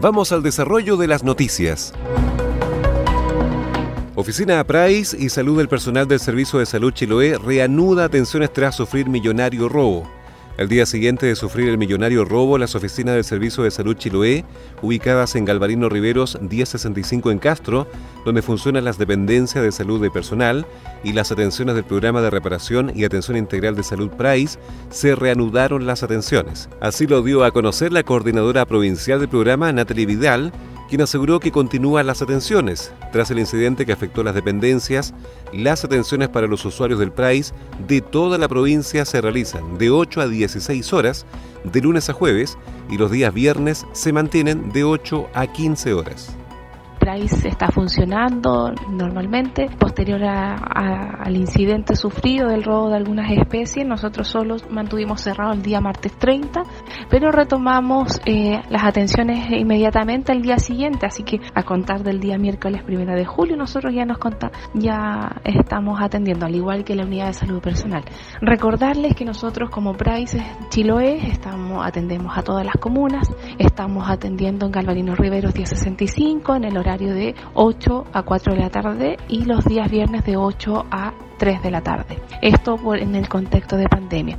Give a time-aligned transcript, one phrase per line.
[0.00, 1.94] Vamos al desarrollo de las noticias.
[4.14, 9.08] Oficina Price y Salud del Personal del Servicio de Salud Chiloé reanuda atenciones tras sufrir
[9.08, 10.15] millonario robo.
[10.58, 14.42] El día siguiente de sufrir el millonario robo, las oficinas del Servicio de Salud Chiloé,
[14.80, 17.86] ubicadas en Galvarino Riveros 1065 en Castro,
[18.24, 20.64] donde funcionan las dependencias de salud de personal
[21.04, 25.84] y las atenciones del programa de reparación y atención integral de salud Price, se reanudaron
[25.84, 26.70] las atenciones.
[26.80, 30.52] Así lo dio a conocer la coordinadora provincial del programa, Natalie Vidal,
[30.88, 32.92] quien aseguró que continúan las atenciones.
[33.12, 35.14] Tras el incidente que afectó las dependencias,
[35.52, 37.54] las atenciones para los usuarios del PRAIS
[37.86, 41.26] de toda la provincia se realizan de 8 a 16 horas,
[41.64, 42.56] de lunes a jueves,
[42.90, 46.36] y los días viernes se mantienen de 8 a 15 horas
[47.14, 49.68] está funcionando normalmente.
[49.78, 55.80] Posterior al incidente sufrido del robo de algunas especies, nosotros solo mantuvimos cerrado el día
[55.80, 56.62] martes 30,
[57.08, 62.38] pero retomamos eh, las atenciones inmediatamente el día siguiente, así que a contar del día
[62.38, 67.04] miércoles 1 de julio nosotros ya nos conta, ya estamos atendiendo, al igual que la
[67.04, 68.02] unidad de salud personal.
[68.40, 74.72] Recordarles que nosotros como Price Chiloé estamos atendemos a todas las comunas, estamos atendiendo en
[74.72, 79.64] Galvarino Riveros 1065 en el horario de 8 a 4 de la tarde y los
[79.64, 82.18] días viernes de 8 a 3 de la tarde.
[82.40, 84.38] Esto en el contexto de pandemia.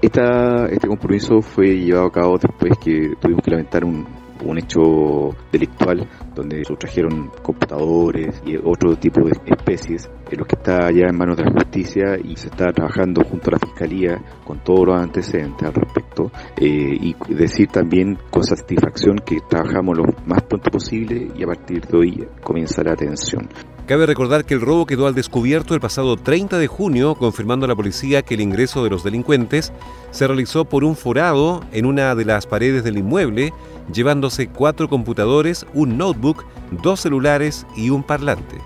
[0.00, 4.06] Esta, este compromiso fue llevado a cabo después que tuvimos que lamentar un,
[4.44, 10.90] un hecho delictual donde sustrajeron computadores y otro tipo de especies, en lo que está
[10.90, 14.62] ya en manos de la justicia y se está trabajando junto a la fiscalía con
[14.62, 20.42] todos los antecedentes al respecto eh, y decir también con satisfacción que trabajamos lo más
[20.42, 23.48] pronto posible y a partir de hoy comienza la atención.
[23.86, 27.68] Cabe recordar que el robo quedó al descubierto el pasado 30 de junio, confirmando a
[27.68, 29.74] la policía que el ingreso de los delincuentes
[30.10, 33.52] se realizó por un forado en una de las paredes del inmueble,
[33.92, 36.44] llevándose cuatro computadores, un notebook,
[36.82, 38.58] dos celulares y un parlante.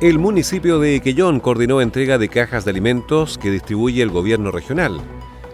[0.00, 5.00] El municipio de Quellón coordinó entrega de cajas de alimentos que distribuye el gobierno regional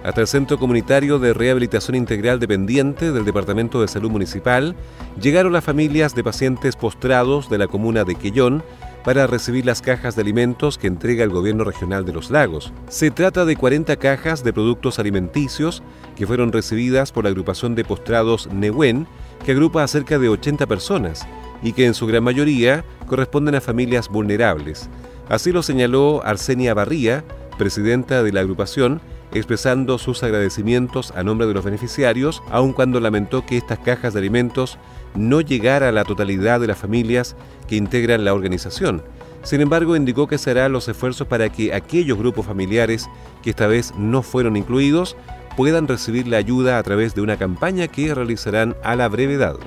[0.03, 4.75] hasta el Centro Comunitario de Rehabilitación Integral dependiente del Departamento de Salud Municipal,
[5.21, 8.63] llegaron las familias de pacientes postrados de la comuna de Quellón
[9.05, 12.73] para recibir las cajas de alimentos que entrega el Gobierno Regional de los Lagos.
[12.89, 15.83] Se trata de 40 cajas de productos alimenticios
[16.17, 19.07] que fueron recibidas por la agrupación de postrados Nehuen,
[19.45, 21.27] que agrupa a cerca de 80 personas
[21.63, 24.89] y que en su gran mayoría corresponden a familias vulnerables.
[25.29, 27.25] Así lo señaló Arsenia Barría,
[27.61, 29.03] presidenta de la agrupación,
[29.35, 34.21] expresando sus agradecimientos a nombre de los beneficiarios, aun cuando lamentó que estas cajas de
[34.21, 34.79] alimentos
[35.15, 37.37] no llegara a la totalidad de las familias
[37.69, 39.03] que integran la organización.
[39.43, 43.11] Sin embargo, indicó que se los esfuerzos para que aquellos grupos familiares
[43.43, 45.15] que esta vez no fueron incluidos
[45.55, 49.59] puedan recibir la ayuda a través de una campaña que realizarán a la brevedad.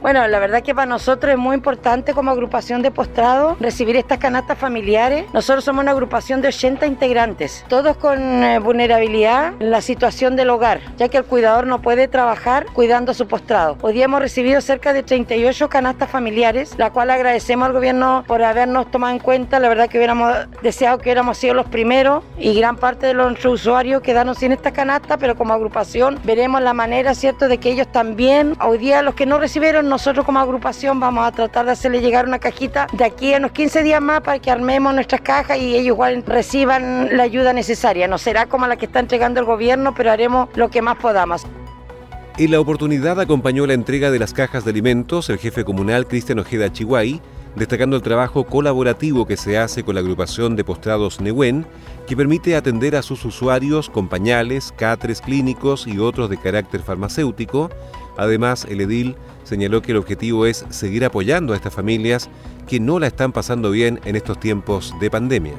[0.00, 4.18] Bueno, la verdad que para nosotros es muy importante como agrupación de postrado recibir estas
[4.18, 5.24] canastas familiares.
[5.34, 10.50] Nosotros somos una agrupación de 80 integrantes, todos con eh, vulnerabilidad en la situación del
[10.50, 13.76] hogar, ya que el cuidador no puede trabajar cuidando su postrado.
[13.82, 18.42] Hoy día hemos recibido cerca de 38 canastas familiares, la cual agradecemos al gobierno por
[18.44, 19.58] habernos tomado en cuenta.
[19.58, 23.44] La verdad que hubiéramos deseado que hubiéramos sido los primeros y gran parte de los
[23.44, 27.90] usuarios quedaron sin esta canasta, pero como agrupación veremos la manera, ¿cierto?, de que ellos
[27.90, 32.00] también, hoy día los que no recibieron, nosotros como agrupación vamos a tratar de hacerle
[32.00, 35.58] llegar una cajita de aquí a unos 15 días más para que armemos nuestras cajas
[35.58, 38.06] y ellos igual reciban la ayuda necesaria.
[38.06, 41.46] No será como la que está entregando el gobierno, pero haremos lo que más podamos.
[42.38, 46.38] En la oportunidad acompañó la entrega de las cajas de alimentos el jefe comunal Cristian
[46.38, 47.20] Ojeda Chihuay,
[47.56, 51.66] destacando el trabajo colaborativo que se hace con la agrupación de postrados Nehuen,
[52.06, 57.70] que permite atender a sus usuarios con pañales, catres clínicos y otros de carácter farmacéutico.
[58.18, 62.28] Además, el edil señaló que el objetivo es seguir apoyando a estas familias
[62.66, 65.54] que no la están pasando bien en estos tiempos de pandemia.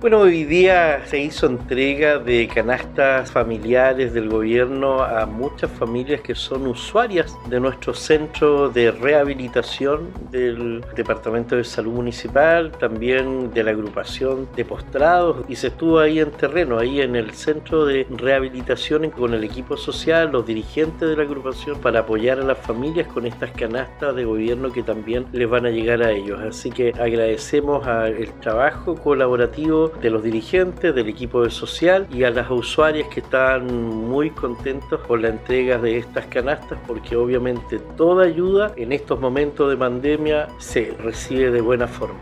[0.00, 6.34] Bueno, hoy día se hizo entrega de canastas familiares del gobierno a muchas familias que
[6.34, 13.70] son usuarias de nuestro centro de rehabilitación del Departamento de Salud Municipal, también de la
[13.70, 19.08] agrupación de postrados y se estuvo ahí en terreno, ahí en el centro de rehabilitación
[19.08, 23.26] con el equipo social, los dirigentes de la agrupación para apoyar a las familias con
[23.26, 26.40] estas canastas de gobierno que también les van a llegar a ellos.
[26.42, 32.30] Así que agradecemos el trabajo colaborativo de los dirigentes, del equipo de social y a
[32.30, 38.24] las usuarias que están muy contentos por la entrega de estas canastas porque obviamente toda
[38.24, 42.20] ayuda en estos momentos de pandemia se recibe de buena forma.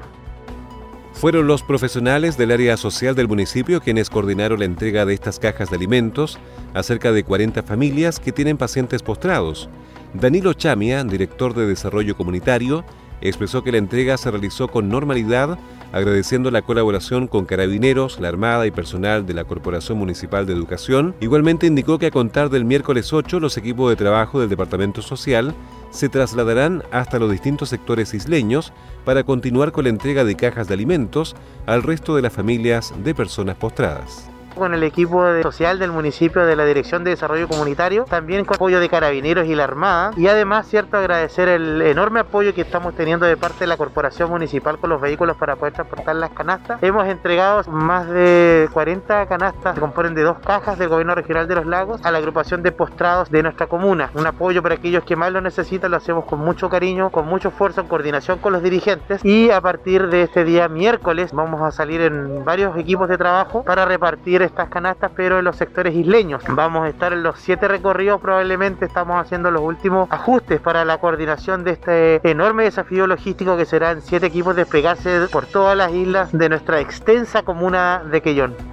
[1.12, 5.70] Fueron los profesionales del área social del municipio quienes coordinaron la entrega de estas cajas
[5.70, 6.38] de alimentos
[6.74, 9.68] a cerca de 40 familias que tienen pacientes postrados.
[10.14, 12.84] Danilo Chamia, director de Desarrollo Comunitario,
[13.20, 15.58] expresó que la entrega se realizó con normalidad
[15.92, 21.14] agradeciendo la colaboración con carabineros, la Armada y personal de la Corporación Municipal de Educación.
[21.20, 25.54] Igualmente indicó que a contar del miércoles 8 los equipos de trabajo del Departamento Social
[25.90, 28.72] se trasladarán hasta los distintos sectores isleños
[29.04, 31.36] para continuar con la entrega de cajas de alimentos
[31.66, 36.56] al resto de las familias de personas postradas con el equipo social del municipio de
[36.56, 40.66] la Dirección de Desarrollo Comunitario, también con apoyo de Carabineros y la Armada y además,
[40.66, 44.90] cierto, agradecer el enorme apoyo que estamos teniendo de parte de la Corporación Municipal con
[44.90, 46.82] los vehículos para poder transportar las canastas.
[46.82, 51.54] Hemos entregado más de 40 canastas que componen de dos cajas del Gobierno Regional de
[51.54, 54.10] los Lagos a la agrupación de postrados de nuestra comuna.
[54.14, 57.48] Un apoyo para aquellos que más lo necesitan, lo hacemos con mucho cariño, con mucho
[57.48, 61.70] esfuerzo, en coordinación con los dirigentes y a partir de este día miércoles vamos a
[61.70, 66.42] salir en varios equipos de trabajo para repartir estas canastas, pero en los sectores isleños.
[66.48, 70.98] Vamos a estar en los siete recorridos, probablemente estamos haciendo los últimos ajustes para la
[70.98, 75.92] coordinación de este enorme desafío logístico que será en siete equipos despegarse por todas las
[75.92, 78.71] islas de nuestra extensa comuna de Quellón.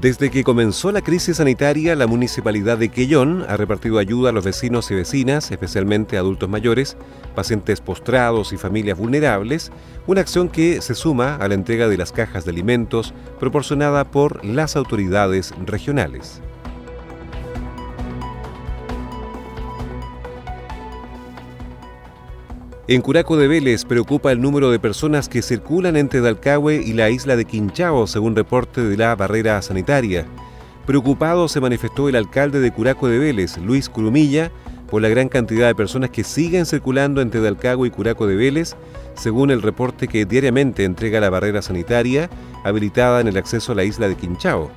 [0.00, 4.44] Desde que comenzó la crisis sanitaria, la municipalidad de Quellón ha repartido ayuda a los
[4.44, 6.98] vecinos y vecinas, especialmente adultos mayores,
[7.34, 9.72] pacientes postrados y familias vulnerables,
[10.06, 14.44] una acción que se suma a la entrega de las cajas de alimentos proporcionada por
[14.44, 16.42] las autoridades regionales.
[22.88, 27.10] En Curaco de Vélez preocupa el número de personas que circulan entre Dalcahue y la
[27.10, 30.24] isla de Quinchao, según reporte de la barrera sanitaria.
[30.86, 34.52] Preocupado se manifestó el alcalde de Curaco de Vélez, Luis Curumilla,
[34.88, 38.76] por la gran cantidad de personas que siguen circulando entre Dalcahue y Curaco de Vélez,
[39.14, 42.30] según el reporte que diariamente entrega la barrera sanitaria
[42.62, 44.70] habilitada en el acceso a la isla de Quinchao.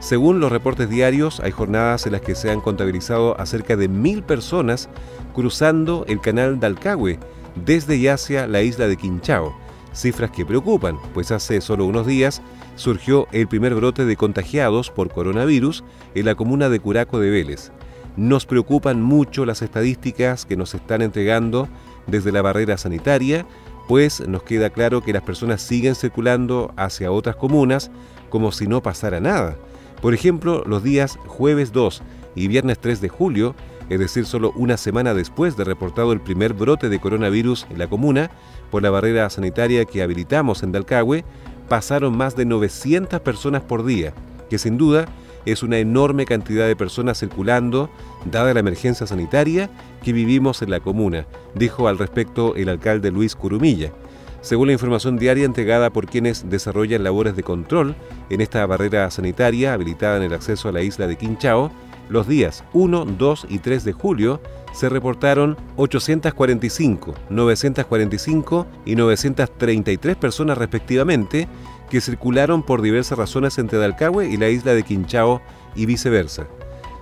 [0.00, 3.88] Según los reportes diarios, hay jornadas en las que se han contabilizado a cerca de
[3.88, 4.90] mil personas
[5.32, 7.18] cruzando el canal Dalcahue
[7.54, 9.54] desde y hacia la isla de Quinchao,
[9.94, 12.42] cifras que preocupan, pues hace solo unos días
[12.76, 15.84] surgió el primer brote de contagiados por coronavirus
[16.14, 17.70] en la comuna de Curaco de Vélez.
[18.16, 21.68] Nos preocupan mucho las estadísticas que nos están entregando
[22.06, 23.46] desde la barrera sanitaria,
[23.88, 27.90] pues nos queda claro que las personas siguen circulando hacia otras comunas
[28.30, 29.56] como si no pasara nada.
[30.00, 32.02] Por ejemplo, los días jueves 2
[32.34, 33.54] y viernes 3 de julio
[33.90, 37.88] es decir, solo una semana después de reportado el primer brote de coronavirus en la
[37.88, 38.30] comuna,
[38.70, 41.24] por la barrera sanitaria que habilitamos en Dalcahue,
[41.68, 44.14] pasaron más de 900 personas por día,
[44.50, 45.06] que sin duda
[45.46, 47.90] es una enorme cantidad de personas circulando,
[48.30, 49.70] dada la emergencia sanitaria
[50.02, 53.92] que vivimos en la comuna, dijo al respecto el alcalde Luis Curumilla.
[54.40, 57.94] Según la información diaria entregada por quienes desarrollan labores de control
[58.28, 61.70] en esta barrera sanitaria habilitada en el acceso a la isla de Quinchao,
[62.08, 64.40] los días 1, 2 y 3 de julio
[64.72, 71.48] se reportaron 845, 945 y 933 personas respectivamente
[71.88, 75.40] que circularon por diversas razones entre Dalcahue y la isla de Quinchao
[75.76, 76.46] y viceversa.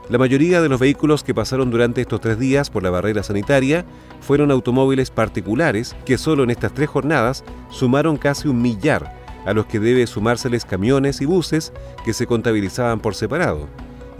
[0.08, 3.86] La mayoría de los vehículos que pasaron durante estos tres días por la barrera sanitaria
[4.20, 9.16] fueron automóviles particulares que solo en estas tres jornadas sumaron casi un millar,
[9.46, 11.72] a los que debe sumárseles camiones y buses
[12.04, 13.68] que se contabilizaban por separado.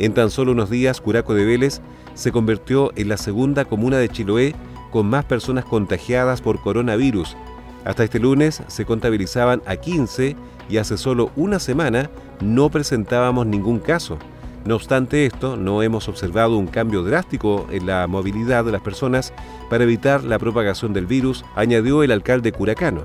[0.03, 1.81] En tan solo unos días, Curaco de Vélez
[2.15, 4.53] se convirtió en la segunda comuna de Chiloé
[4.91, 7.37] con más personas contagiadas por coronavirus.
[7.85, 10.35] Hasta este lunes se contabilizaban a 15
[10.69, 14.19] y hace solo una semana no presentábamos ningún caso.
[14.65, 19.33] No obstante esto, no hemos observado un cambio drástico en la movilidad de las personas
[19.71, 23.03] para evitar la propagación del virus, añadió el alcalde curacano.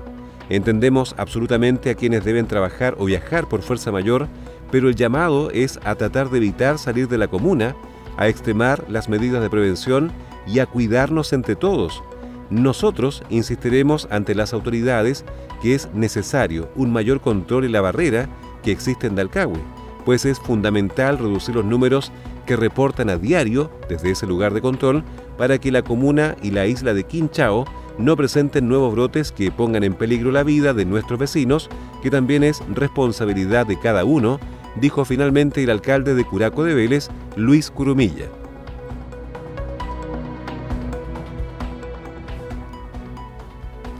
[0.50, 4.26] Entendemos absolutamente a quienes deben trabajar o viajar por fuerza mayor,
[4.70, 7.74] pero el llamado es a tratar de evitar salir de la comuna,
[8.16, 10.12] a extremar las medidas de prevención
[10.46, 12.02] y a cuidarnos entre todos.
[12.50, 15.24] Nosotros insistiremos ante las autoridades
[15.62, 18.28] que es necesario un mayor control en la barrera
[18.62, 19.60] que existe en Dalcahue,
[20.04, 22.10] pues es fundamental reducir los números
[22.46, 25.04] que reportan a diario desde ese lugar de control
[25.36, 27.66] para que la comuna y la isla de Quinchao
[27.98, 31.68] no presenten nuevos brotes que pongan en peligro la vida de nuestros vecinos,
[32.02, 34.40] que también es responsabilidad de cada uno,
[34.76, 38.26] dijo finalmente el alcalde de Curaco de Vélez, Luis Curumilla.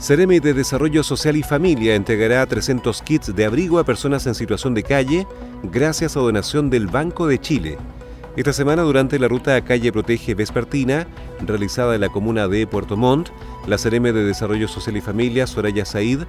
[0.00, 4.72] Ceremi de Desarrollo Social y Familia entregará 300 kits de abrigo a personas en situación
[4.72, 5.26] de calle
[5.64, 7.78] gracias a donación del Banco de Chile.
[8.36, 11.08] Esta semana, durante la ruta Calle Protege Vespertina,
[11.44, 13.30] realizada en la comuna de Puerto Montt,
[13.66, 16.20] la CRM de Desarrollo Social y Familia, Soraya Said,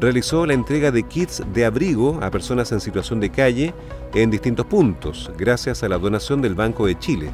[0.00, 3.74] realizó la entrega de kits de abrigo a personas en situación de calle
[4.14, 7.30] en distintos puntos, gracias a la donación del Banco de Chile.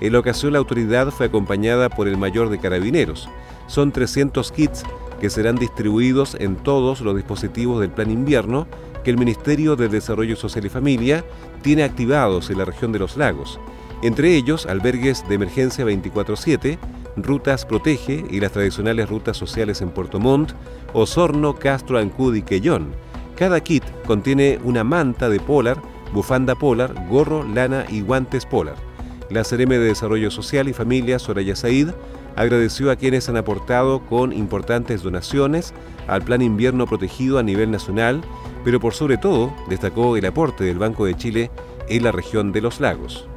[0.00, 3.28] En la ocasión, la autoridad fue acompañada por el mayor de carabineros.
[3.66, 4.82] Son 300 kits
[5.20, 8.66] que serán distribuidos en todos los dispositivos del Plan Invierno
[9.04, 11.24] que el Ministerio de Desarrollo Social y Familia
[11.62, 13.60] tiene activados en la región de los lagos,
[14.02, 16.78] entre ellos albergues de emergencia 24-7,
[17.16, 20.52] rutas Protege y las tradicionales rutas sociales en Puerto Montt,
[20.92, 22.92] Osorno, Castro, Ancud y Quellón.
[23.36, 25.80] Cada kit contiene una manta de polar,
[26.12, 28.76] bufanda polar, gorro, lana y guantes polar.
[29.30, 31.90] La CRM de Desarrollo Social y Familia, Soraya Said,
[32.36, 35.74] agradeció a quienes han aportado con importantes donaciones
[36.06, 38.22] al Plan Invierno Protegido a nivel nacional
[38.64, 41.50] pero por sobre todo destacó el aporte del Banco de Chile
[41.88, 43.28] en la región de los lagos.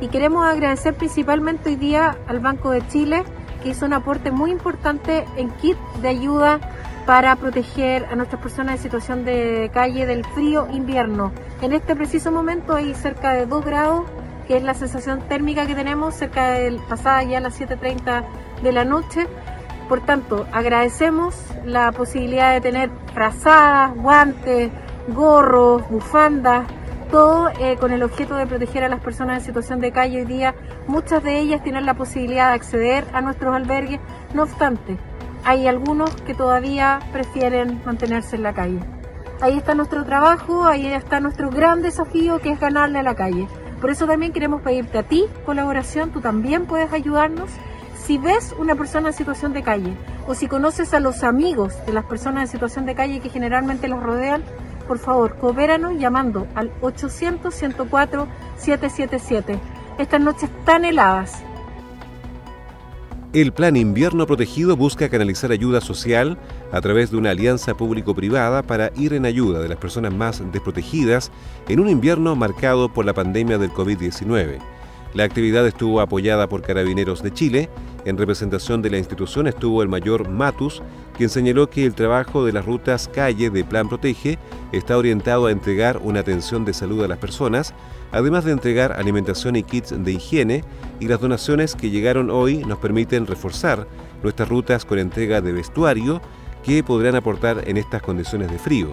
[0.00, 3.24] Y queremos agradecer principalmente hoy día al Banco de Chile,
[3.62, 6.60] que hizo un aporte muy importante en kit de ayuda
[7.04, 11.32] para proteger a nuestras personas en situación de calle del frío invierno.
[11.62, 14.04] En este preciso momento hay cerca de 2 grados,
[14.46, 18.24] que es la sensación térmica que tenemos, cerca de pasada ya las 7.30
[18.62, 19.26] de la noche.
[19.88, 24.70] Por tanto, agradecemos la posibilidad de tener frazadas, guantes,
[25.08, 26.66] gorros, bufandas,
[27.10, 30.24] todo eh, con el objeto de proteger a las personas en situación de calle hoy
[30.24, 30.54] día.
[30.86, 34.00] Muchas de ellas tienen la posibilidad de acceder a nuestros albergues,
[34.34, 34.96] no obstante,
[35.44, 38.80] hay algunos que todavía prefieren mantenerse en la calle.
[39.40, 43.46] Ahí está nuestro trabajo, ahí está nuestro gran desafío que es ganarle a la calle.
[43.80, 47.48] Por eso también queremos pedirte a ti colaboración, tú también puedes ayudarnos
[47.94, 49.96] si ves una persona en situación de calle
[50.26, 53.86] o si conoces a los amigos de las personas en situación de calle que generalmente
[53.86, 54.42] los rodean,
[54.88, 59.60] por favor, coopéranos llamando al 800-104-777.
[59.98, 61.44] Estas noches tan heladas.
[63.34, 66.38] El Plan Invierno Protegido busca canalizar ayuda social
[66.72, 71.30] a través de una alianza público-privada para ir en ayuda de las personas más desprotegidas
[71.68, 74.60] en un invierno marcado por la pandemia del COVID-19.
[75.14, 77.70] La actividad estuvo apoyada por Carabineros de Chile.
[78.08, 80.82] En representación de la institución estuvo el mayor Matus,
[81.18, 84.38] quien señaló que el trabajo de las rutas calle de Plan Protege
[84.72, 87.74] está orientado a entregar una atención de salud a las personas,
[88.10, 90.64] además de entregar alimentación y kits de higiene,
[91.00, 93.86] y las donaciones que llegaron hoy nos permiten reforzar
[94.22, 96.22] nuestras rutas con entrega de vestuario
[96.64, 98.88] que podrán aportar en estas condiciones de frío.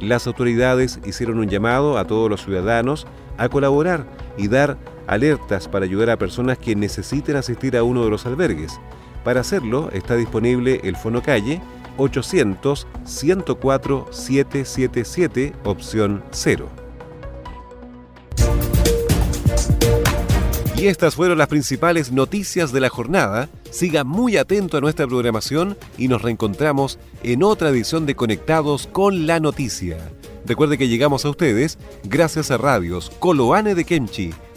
[0.00, 3.06] Las autoridades hicieron un llamado a todos los ciudadanos
[3.38, 4.04] a colaborar
[4.36, 4.76] y dar
[5.10, 8.80] alertas para ayudar a personas que necesiten asistir a uno de los albergues.
[9.24, 11.60] Para hacerlo está disponible el Fono Calle
[11.98, 16.68] 800 104 777 opción 0.
[20.76, 23.50] Y estas fueron las principales noticias de la jornada.
[23.70, 29.26] Siga muy atento a nuestra programación y nos reencontramos en otra edición de Conectados con
[29.26, 29.98] la Noticia.
[30.46, 34.32] Recuerde que llegamos a ustedes gracias a radios Coloane de Kemchi